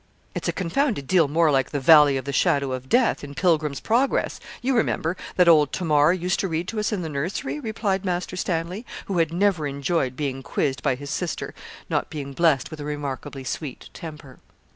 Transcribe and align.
'It's 0.33 0.47
a 0.47 0.51
confounded 0.51 1.05
deal 1.05 1.27
more 1.27 1.51
like 1.51 1.69
the 1.69 1.79
"Valley 1.79 2.17
of 2.17 2.25
the 2.25 2.33
Shadow 2.33 2.71
of 2.71 2.89
Death," 2.89 3.23
in 3.23 3.35
"Pilgrim's 3.35 3.79
Progress" 3.79 4.39
you 4.59 4.75
remember 4.75 5.15
that 5.35 5.47
old 5.47 5.71
Tamar 5.71 6.11
used 6.11 6.39
to 6.39 6.47
read 6.47 6.67
to 6.69 6.79
us 6.79 6.91
in 6.91 7.03
the 7.03 7.07
nursery,' 7.07 7.59
replied 7.59 8.03
Master 8.03 8.35
Stanley, 8.35 8.83
who 9.05 9.19
had 9.19 9.31
never 9.31 9.67
enjoyed 9.67 10.15
being 10.15 10.41
quizzed 10.41 10.81
by 10.81 10.95
his 10.95 11.11
sister, 11.11 11.53
not 11.87 12.09
being 12.09 12.33
blessed 12.33 12.71
with 12.71 12.79
a 12.79 12.83
remarkably 12.83 13.43
sweet 13.43 13.91
temper. 13.93 14.39